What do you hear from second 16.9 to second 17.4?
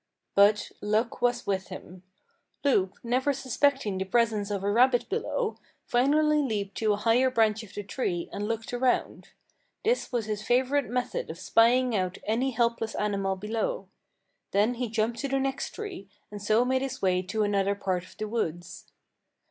way